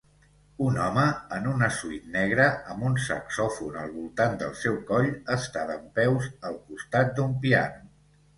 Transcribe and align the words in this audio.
Un 0.67 0.77
home 0.83 1.01
en 1.35 1.43
una 1.51 1.67
Suite 1.75 2.09
negra 2.15 2.47
amb 2.75 2.85
un 2.87 2.95
saxòfon 3.09 3.77
al 3.83 3.93
voltant 3.99 4.39
del 4.41 4.57
seu 4.63 4.81
coll 4.89 5.11
està 5.37 5.67
dempeus 5.73 6.33
al 6.51 6.59
costat 6.73 7.15
d'un 7.23 7.39
piano 7.47 7.89